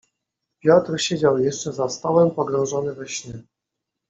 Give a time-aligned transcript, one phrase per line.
[0.61, 3.43] "Piotr siedział jeszcze za stołem, pogrążony we śnie."